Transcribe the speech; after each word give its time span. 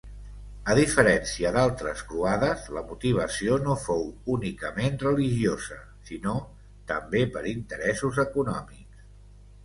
A 0.73 0.75
diferència 0.77 1.49
d'altres 1.55 1.99
croades 2.13 2.63
la 2.77 2.81
motivació 2.91 3.57
no 3.65 3.75
fou 3.81 4.01
únicament 4.35 4.97
religiosa, 5.03 5.77
sinó 6.07 6.33
també 6.93 7.21
per 7.37 7.45
interessos 7.51 8.19
econòmics. 8.25 9.05